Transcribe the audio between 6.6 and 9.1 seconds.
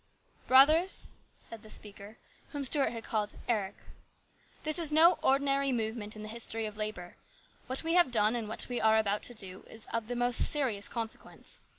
of labour. What we have done and what we are